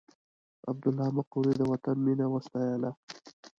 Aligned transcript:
عبدالله 0.69 1.07
مقري 1.19 1.53
د 1.57 1.61
وطن 1.71 1.97
مینه 2.05 2.25
وستایله. 2.33 2.91